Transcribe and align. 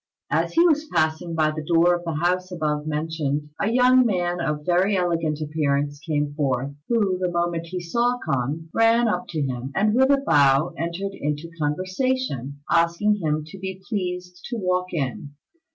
As 0.31 0.53
he 0.53 0.65
was 0.67 0.85
passing 0.87 1.35
by 1.35 1.51
the 1.51 1.61
door 1.61 1.93
of 1.93 2.03
the 2.05 2.13
house 2.25 2.51
above 2.51 2.87
mentioned, 2.87 3.51
a 3.59 3.69
young 3.71 4.03
man 4.03 4.41
of 4.41 4.65
very 4.65 4.97
elegant 4.97 5.39
appearance 5.41 5.99
came 5.99 6.33
forth, 6.33 6.73
who, 6.89 7.19
the 7.19 7.29
moment 7.29 7.67
he 7.67 7.79
saw 7.79 8.17
K'ung, 8.27 8.69
ran 8.73 9.07
up 9.07 9.27
to 9.27 9.41
him, 9.43 9.71
and 9.75 9.93
with 9.93 10.09
a 10.09 10.23
bow, 10.25 10.73
entered 10.75 11.13
into 11.13 11.51
conversation, 11.55 12.61
asking 12.71 13.17
him 13.21 13.43
to 13.45 13.59
be 13.59 13.79
pleased 13.87 14.43
to 14.45 14.57
walk 14.57 14.91
in. 14.91 15.35